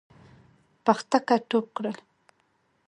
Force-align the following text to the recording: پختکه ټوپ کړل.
پختکه 0.85 1.35
ټوپ 1.49 1.65
کړل. 1.75 1.97